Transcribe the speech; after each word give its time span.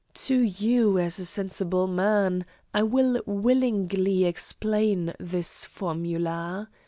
To 0.15 0.41
you, 0.41 0.97
as 0.97 1.19
a 1.19 1.25
sensible 1.25 1.85
man, 1.85 2.43
I 2.73 2.81
will 2.81 3.21
willingly 3.27 4.25
explain 4.25 5.13
this 5.19 5.63
formula. 5.65 6.71